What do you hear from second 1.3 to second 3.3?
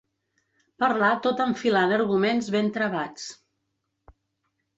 enfilant arguments ben travats.